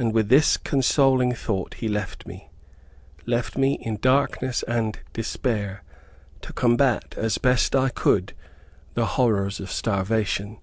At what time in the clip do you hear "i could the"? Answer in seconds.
7.76-9.06